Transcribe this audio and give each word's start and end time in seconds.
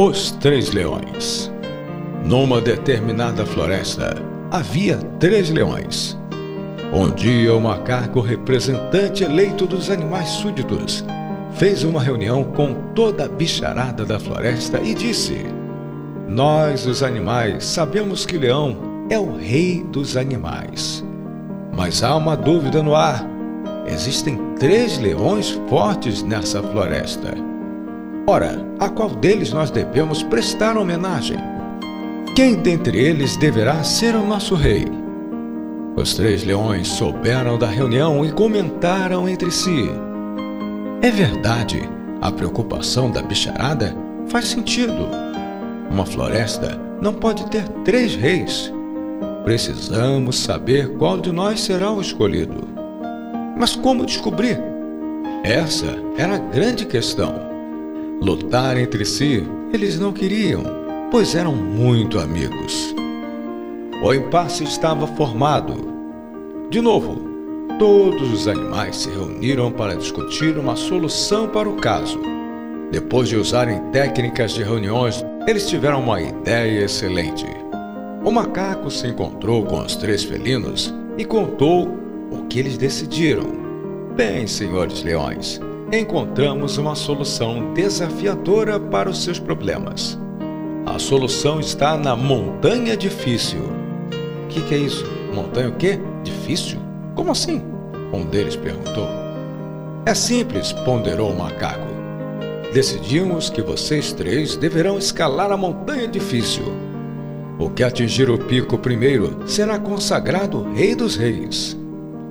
Os 0.00 0.30
Três 0.30 0.70
Leões. 0.70 1.50
Numa 2.24 2.60
determinada 2.60 3.44
floresta 3.44 4.14
havia 4.48 4.96
três 5.18 5.50
leões. 5.50 6.16
Um 6.92 7.10
dia, 7.10 7.52
o 7.52 7.60
macaco 7.60 8.20
representante 8.20 9.24
eleito 9.24 9.66
dos 9.66 9.90
animais 9.90 10.28
súditos 10.28 11.04
fez 11.54 11.82
uma 11.82 12.00
reunião 12.00 12.44
com 12.44 12.74
toda 12.94 13.24
a 13.24 13.28
bicharada 13.28 14.04
da 14.04 14.20
floresta 14.20 14.80
e 14.80 14.94
disse: 14.94 15.44
Nós, 16.28 16.86
os 16.86 17.02
animais, 17.02 17.64
sabemos 17.64 18.24
que 18.24 18.38
Leão 18.38 18.76
é 19.10 19.18
o 19.18 19.36
rei 19.36 19.82
dos 19.82 20.16
animais. 20.16 21.04
Mas 21.76 22.04
há 22.04 22.14
uma 22.14 22.36
dúvida 22.36 22.84
no 22.84 22.94
ar. 22.94 23.26
Existem 23.84 24.38
três 24.60 24.96
leões 24.96 25.60
fortes 25.68 26.22
nessa 26.22 26.62
floresta. 26.62 27.48
Ora, 28.30 28.62
a 28.78 28.90
qual 28.90 29.08
deles 29.08 29.54
nós 29.54 29.70
devemos 29.70 30.22
prestar 30.22 30.76
homenagem? 30.76 31.38
Quem 32.36 32.56
dentre 32.56 32.98
eles 32.98 33.38
deverá 33.38 33.82
ser 33.82 34.14
o 34.14 34.22
nosso 34.22 34.54
rei? 34.54 34.84
Os 35.96 36.12
três 36.12 36.44
leões 36.44 36.88
souberam 36.88 37.56
da 37.56 37.66
reunião 37.66 38.26
e 38.26 38.30
comentaram 38.30 39.26
entre 39.26 39.50
si. 39.50 39.88
É 41.00 41.10
verdade, 41.10 41.88
a 42.20 42.30
preocupação 42.30 43.10
da 43.10 43.22
bicharada 43.22 43.96
faz 44.28 44.48
sentido. 44.48 45.08
Uma 45.90 46.04
floresta 46.04 46.78
não 47.00 47.14
pode 47.14 47.46
ter 47.46 47.66
três 47.82 48.14
reis. 48.14 48.70
Precisamos 49.42 50.38
saber 50.38 50.98
qual 50.98 51.18
de 51.18 51.32
nós 51.32 51.62
será 51.62 51.90
o 51.90 52.02
escolhido. 52.02 52.68
Mas 53.56 53.74
como 53.74 54.04
descobrir? 54.04 54.60
Essa 55.42 55.96
era 56.18 56.34
a 56.34 56.38
grande 56.38 56.84
questão. 56.84 57.47
Lutar 58.20 58.76
entre 58.76 59.04
si 59.04 59.46
eles 59.72 59.98
não 59.98 60.12
queriam, 60.12 60.64
pois 61.10 61.36
eram 61.36 61.54
muito 61.54 62.18
amigos. 62.18 62.94
O 64.02 64.12
impasse 64.12 64.64
estava 64.64 65.06
formado. 65.06 65.94
De 66.68 66.80
novo, 66.80 67.20
todos 67.78 68.32
os 68.32 68.48
animais 68.48 68.96
se 68.96 69.10
reuniram 69.10 69.70
para 69.70 69.94
discutir 69.94 70.58
uma 70.58 70.74
solução 70.74 71.48
para 71.48 71.68
o 71.68 71.76
caso. 71.76 72.20
Depois 72.90 73.28
de 73.28 73.36
usarem 73.36 73.80
técnicas 73.92 74.52
de 74.52 74.64
reuniões, 74.64 75.24
eles 75.46 75.68
tiveram 75.68 76.00
uma 76.00 76.20
ideia 76.20 76.84
excelente. 76.84 77.46
O 78.24 78.32
macaco 78.32 78.90
se 78.90 79.06
encontrou 79.06 79.64
com 79.64 79.78
os 79.78 79.94
três 79.94 80.24
felinos 80.24 80.92
e 81.16 81.24
contou 81.24 81.88
o 82.32 82.46
que 82.48 82.58
eles 82.58 82.76
decidiram. 82.76 83.46
Bem, 84.16 84.46
senhores 84.48 85.04
leões, 85.04 85.60
encontramos 85.92 86.76
uma 86.76 86.94
solução 86.94 87.72
desafiadora 87.72 88.78
para 88.78 89.08
os 89.08 89.22
seus 89.22 89.38
problemas. 89.38 90.18
A 90.84 90.98
solução 90.98 91.60
está 91.60 91.96
na 91.96 92.14
montanha 92.14 92.96
difícil. 92.96 93.62
O 94.44 94.48
que, 94.48 94.60
que, 94.62 94.74
é 94.74 94.78
isso? 94.78 95.04
Montanha 95.34 95.68
o 95.68 95.76
quê? 95.76 95.98
Difícil? 96.22 96.78
Como 97.14 97.30
assim? 97.30 97.62
Um 98.12 98.24
deles 98.24 98.56
perguntou. 98.56 99.08
É 100.04 100.14
simples, 100.14 100.72
ponderou 100.72 101.30
o 101.30 101.38
macaco. 101.38 101.88
Decidimos 102.72 103.48
que 103.48 103.62
vocês 103.62 104.12
três 104.12 104.56
deverão 104.56 104.98
escalar 104.98 105.50
a 105.50 105.56
montanha 105.56 106.06
difícil. 106.06 106.64
O 107.58 107.70
que 107.70 107.82
atingir 107.82 108.30
o 108.30 108.38
pico 108.38 108.78
primeiro 108.78 109.38
será 109.46 109.78
consagrado 109.78 110.70
Rei 110.74 110.94
dos 110.94 111.16
Reis. 111.16 111.76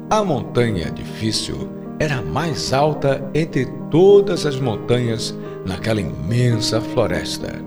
A 0.10 0.24
montanha 0.24 0.90
difícil 0.92 1.77
era 2.00 2.18
a 2.18 2.22
mais 2.22 2.74
alta 2.74 3.24
entre 3.34 3.66
todas 3.90 4.46
as 4.46 4.60
montanhas 4.60 5.36
naquela 5.66 6.02
imensa 6.02 6.80
floresta. 6.80 7.60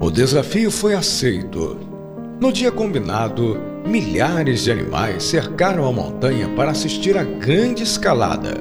O 0.00 0.10
desafio 0.10 0.70
foi 0.70 0.94
aceito. 0.94 1.78
No 2.40 2.52
dia 2.52 2.72
combinado, 2.72 3.56
milhares 3.86 4.64
de 4.64 4.72
animais 4.72 5.22
cercaram 5.22 5.86
a 5.86 5.92
montanha 5.92 6.48
para 6.56 6.72
assistir 6.72 7.16
à 7.16 7.22
grande 7.22 7.82
escalada. 7.82 8.54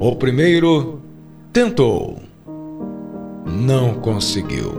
O 0.00 0.16
primeiro 0.16 1.00
tentou. 1.52 2.18
Não 3.46 3.94
conseguiu. 3.94 4.72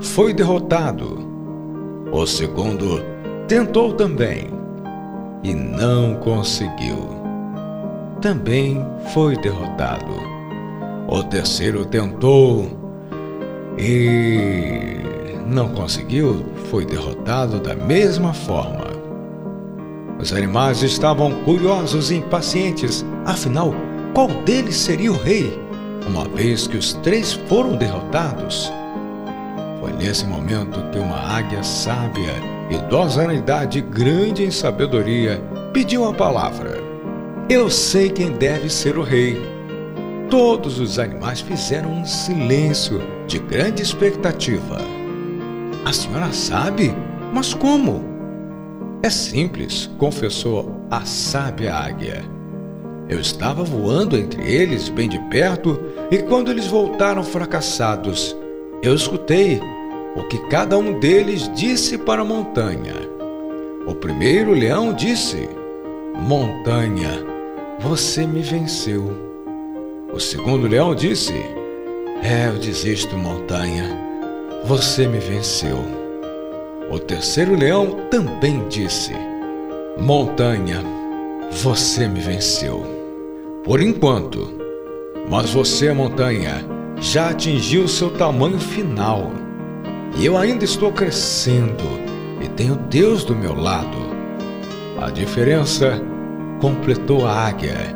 Foi 0.00 0.34
derrotado. 0.34 1.24
O 2.10 2.26
segundo 2.26 3.02
tentou 3.46 3.92
também 3.92 4.48
e 5.42 5.54
não 5.54 6.16
conseguiu 6.16 7.23
também 8.24 8.82
foi 9.12 9.36
derrotado. 9.36 10.14
O 11.06 11.22
terceiro 11.24 11.84
tentou 11.84 12.66
e 13.76 14.96
não 15.46 15.68
conseguiu, 15.68 16.42
foi 16.70 16.86
derrotado 16.86 17.60
da 17.60 17.74
mesma 17.74 18.32
forma. 18.32 18.86
Os 20.18 20.32
animais 20.32 20.82
estavam 20.82 21.32
curiosos 21.42 22.10
e 22.10 22.14
impacientes, 22.14 23.04
afinal, 23.26 23.74
qual 24.14 24.28
deles 24.28 24.76
seria 24.76 25.12
o 25.12 25.18
rei, 25.18 25.60
uma 26.08 26.24
vez 26.24 26.66
que 26.66 26.78
os 26.78 26.94
três 26.94 27.34
foram 27.34 27.76
derrotados? 27.76 28.72
Foi 29.80 29.92
nesse 29.92 30.24
momento 30.24 30.80
que 30.90 30.98
uma 30.98 31.18
águia 31.18 31.62
sábia, 31.62 32.32
idosa 32.70 33.26
na 33.26 33.34
idade, 33.34 33.82
grande 33.82 34.44
em 34.44 34.50
sabedoria, 34.50 35.42
pediu 35.74 36.08
a 36.08 36.14
palavra. 36.14 36.93
Eu 37.48 37.68
sei 37.68 38.08
quem 38.08 38.32
deve 38.32 38.70
ser 38.70 38.96
o 38.96 39.02
rei. 39.02 39.38
Todos 40.30 40.80
os 40.80 40.98
animais 40.98 41.42
fizeram 41.42 41.92
um 41.92 42.04
silêncio 42.04 43.02
de 43.26 43.38
grande 43.38 43.82
expectativa. 43.82 44.78
A 45.84 45.92
senhora 45.92 46.32
sabe? 46.32 46.94
Mas 47.34 47.52
como? 47.52 48.02
É 49.02 49.10
simples, 49.10 49.90
confessou 49.98 50.86
a 50.90 51.04
sábia 51.04 51.74
águia. 51.74 52.24
Eu 53.10 53.20
estava 53.20 53.62
voando 53.62 54.16
entre 54.16 54.42
eles, 54.50 54.88
bem 54.88 55.06
de 55.06 55.18
perto, 55.28 55.78
e 56.10 56.16
quando 56.18 56.50
eles 56.50 56.66
voltaram 56.66 57.22
fracassados, 57.22 58.34
eu 58.82 58.94
escutei 58.94 59.60
o 60.16 60.22
que 60.22 60.38
cada 60.48 60.78
um 60.78 60.98
deles 60.98 61.50
disse 61.54 61.98
para 61.98 62.22
a 62.22 62.24
montanha. 62.24 62.94
O 63.86 63.94
primeiro 63.94 64.54
leão 64.54 64.94
disse: 64.94 65.46
Montanha, 66.14 67.33
você 67.80 68.26
me 68.26 68.40
venceu. 68.40 69.10
O 70.12 70.20
segundo 70.20 70.66
leão 70.66 70.94
disse: 70.94 71.34
É, 72.22 72.48
eu 72.48 72.58
desisto, 72.58 73.16
montanha. 73.16 73.98
Você 74.64 75.06
me 75.06 75.18
venceu. 75.18 75.78
O 76.90 76.98
terceiro 76.98 77.54
leão 77.56 78.08
também 78.10 78.66
disse: 78.68 79.12
Montanha, 79.98 80.82
você 81.50 82.06
me 82.08 82.20
venceu. 82.20 82.84
Por 83.64 83.80
enquanto, 83.80 84.52
mas 85.28 85.50
você, 85.50 85.92
montanha, 85.92 86.64
já 86.98 87.30
atingiu 87.30 87.88
seu 87.88 88.10
tamanho 88.10 88.58
final. 88.58 89.30
E 90.16 90.26
eu 90.26 90.36
ainda 90.36 90.64
estou 90.64 90.92
crescendo 90.92 91.84
e 92.40 92.48
tenho 92.48 92.76
Deus 92.76 93.24
do 93.24 93.34
meu 93.34 93.54
lado. 93.54 93.98
A 95.00 95.10
diferença 95.10 95.86
é 95.86 96.13
completou 96.64 97.26
a 97.26 97.46
águia, 97.46 97.94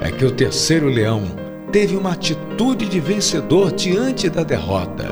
é 0.00 0.10
que 0.10 0.24
o 0.24 0.30
terceiro 0.30 0.88
leão 0.88 1.24
teve 1.70 1.94
uma 1.94 2.12
atitude 2.12 2.88
de 2.88 2.98
vencedor 2.98 3.70
diante 3.72 4.30
da 4.30 4.42
derrota. 4.42 5.10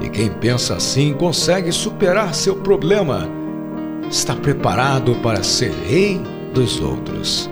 E 0.00 0.08
quem 0.08 0.30
pensa 0.30 0.76
assim 0.76 1.12
consegue 1.12 1.70
superar 1.70 2.34
seu 2.34 2.56
problema. 2.56 3.28
Está 4.10 4.34
preparado 4.34 5.14
para 5.16 5.42
ser 5.42 5.70
rei 5.86 6.18
dos 6.54 6.80
outros. 6.80 7.50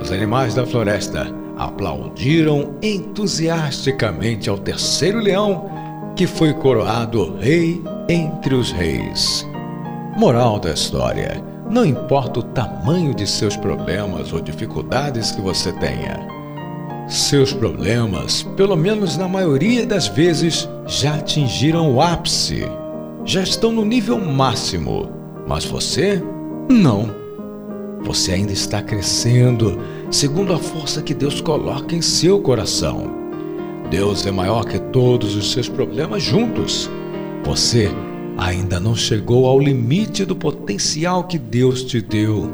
Os 0.00 0.10
animais 0.10 0.54
da 0.54 0.64
floresta 0.64 1.30
aplaudiram 1.58 2.76
entusiasticamente 2.80 4.48
ao 4.48 4.56
terceiro 4.56 5.18
leão, 5.18 5.70
que 6.16 6.26
foi 6.26 6.54
coroado 6.54 7.36
rei 7.36 7.82
entre 8.08 8.54
os 8.54 8.72
reis. 8.72 9.46
Moral 10.16 10.58
da 10.58 10.72
história 10.72 11.57
não 11.70 11.84
importa 11.84 12.40
o 12.40 12.42
tamanho 12.42 13.14
de 13.14 13.26
seus 13.26 13.56
problemas 13.56 14.32
ou 14.32 14.40
dificuldades 14.40 15.30
que 15.30 15.40
você 15.40 15.72
tenha. 15.72 16.18
Seus 17.08 17.52
problemas, 17.52 18.42
pelo 18.56 18.76
menos 18.76 19.16
na 19.16 19.28
maioria 19.28 19.86
das 19.86 20.08
vezes, 20.08 20.68
já 20.86 21.14
atingiram 21.14 21.94
o 21.94 22.00
ápice, 22.00 22.64
já 23.24 23.42
estão 23.42 23.72
no 23.72 23.84
nível 23.84 24.18
máximo, 24.18 25.10
mas 25.46 25.64
você 25.64 26.22
não. 26.68 27.10
Você 28.02 28.32
ainda 28.32 28.52
está 28.52 28.80
crescendo 28.80 29.78
segundo 30.10 30.52
a 30.52 30.58
força 30.58 31.02
que 31.02 31.14
Deus 31.14 31.40
coloca 31.40 31.94
em 31.94 32.00
seu 32.02 32.40
coração. 32.40 33.10
Deus 33.90 34.26
é 34.26 34.30
maior 34.30 34.64
que 34.64 34.78
todos 34.78 35.34
os 35.34 35.52
seus 35.52 35.68
problemas 35.68 36.22
juntos. 36.22 36.90
Você 37.44 37.90
ainda 38.38 38.78
não 38.78 38.94
chegou 38.94 39.46
ao 39.46 39.58
limite 39.58 40.24
do 40.24 40.36
potencial 40.36 41.24
que 41.24 41.36
Deus 41.36 41.82
te 41.82 42.00
deu. 42.00 42.48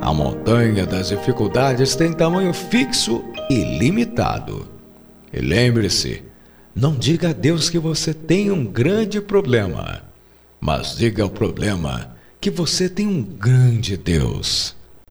A 0.00 0.12
montanha 0.12 0.84
das 0.84 1.08
dificuldades 1.08 1.96
tem 1.96 2.12
tamanho 2.12 2.52
fixo 2.52 3.24
e 3.48 3.78
limitado. 3.78 4.68
E 5.32 5.40
lembre-se, 5.40 6.22
Não 6.76 6.94
diga 6.96 7.30
a 7.30 7.32
Deus 7.32 7.70
que 7.70 7.78
você 7.78 8.12
tem 8.12 8.50
um 8.50 8.66
grande 8.66 9.20
problema, 9.20 10.02
mas 10.60 10.96
diga 10.96 11.22
ao 11.22 11.30
problema 11.30 12.16
que 12.40 12.50
você 12.50 12.88
tem 12.88 13.06
um 13.06 13.22
grande 13.22 13.96
Deus. 13.96 14.74